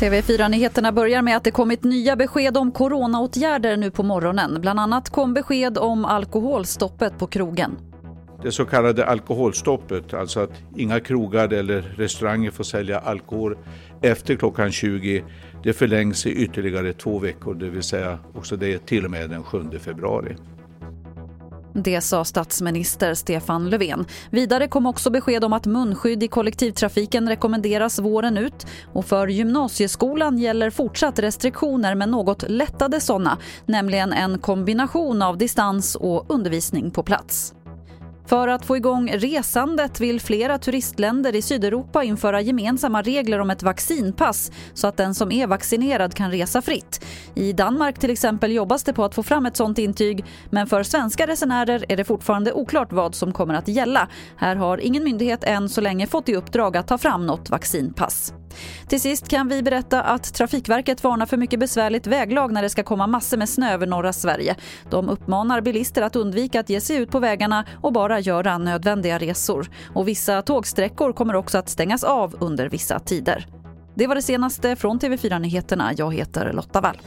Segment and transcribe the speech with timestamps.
[0.00, 4.60] TV4-nyheterna börjar med att det kommit nya besked om coronaåtgärder nu på morgonen.
[4.60, 7.76] Bland annat kom besked om alkoholstoppet på krogen.
[8.42, 13.56] Det så kallade alkoholstoppet, alltså att inga krogar eller restauranger får sälja alkohol
[14.00, 15.24] efter klockan 20,
[15.62, 19.42] det förlängs i ytterligare två veckor, det vill säga också det till och med den
[19.42, 20.36] 7 februari.
[21.74, 24.06] Det sa statsminister Stefan Löfven.
[24.30, 30.38] Vidare kom också besked om att munskydd i kollektivtrafiken rekommenderas våren ut och för gymnasieskolan
[30.38, 37.02] gäller fortsatt restriktioner men något lättade sådana, nämligen en kombination av distans och undervisning på
[37.02, 37.54] plats.
[38.26, 43.62] För att få igång resandet vill flera turistländer i Sydeuropa införa gemensamma regler om ett
[43.62, 47.01] vaccinpass så att den som är vaccinerad kan resa fritt.
[47.34, 50.82] I Danmark till exempel jobbas det på att få fram ett sånt intyg men för
[50.82, 54.08] svenska resenärer är det fortfarande oklart vad som kommer att gälla.
[54.36, 58.34] Här har ingen myndighet än så länge fått i uppdrag att ta fram något vaccinpass.
[58.88, 62.82] Till sist kan vi berätta att Trafikverket varnar för mycket besvärligt väglag när det ska
[62.82, 64.56] komma massor med snö över norra Sverige.
[64.90, 69.18] De uppmanar bilister att undvika att ge sig ut på vägarna och bara göra nödvändiga
[69.18, 69.70] resor.
[69.94, 73.46] Och vissa tågsträckor kommer också att stängas av under vissa tider.
[73.94, 75.92] Det var det senaste från TV4 Nyheterna.
[75.96, 76.98] Jag heter Lotta Wall.